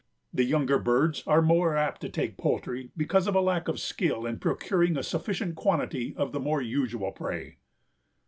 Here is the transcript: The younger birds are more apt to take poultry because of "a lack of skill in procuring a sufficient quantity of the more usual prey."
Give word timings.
The 0.33 0.43
younger 0.43 0.79
birds 0.79 1.21
are 1.27 1.43
more 1.43 1.77
apt 1.77 2.01
to 2.01 2.09
take 2.09 2.35
poultry 2.35 2.89
because 2.97 3.27
of 3.27 3.35
"a 3.35 3.39
lack 3.39 3.67
of 3.67 3.79
skill 3.79 4.25
in 4.25 4.39
procuring 4.39 4.97
a 4.97 5.03
sufficient 5.03 5.55
quantity 5.55 6.15
of 6.15 6.31
the 6.31 6.39
more 6.39 6.59
usual 6.59 7.11
prey." 7.11 7.59